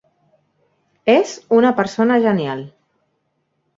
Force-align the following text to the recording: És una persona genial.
És 1.17 1.33
una 1.59 1.73
persona 1.81 2.19
genial. 2.27 2.65